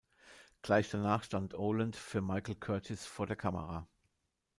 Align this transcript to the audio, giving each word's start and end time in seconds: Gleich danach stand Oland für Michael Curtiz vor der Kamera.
Gleich 0.63 0.89
danach 0.89 1.23
stand 1.23 1.53
Oland 1.53 1.95
für 1.95 2.21
Michael 2.23 2.55
Curtiz 2.55 3.05
vor 3.05 3.27
der 3.27 3.35
Kamera. 3.35 3.87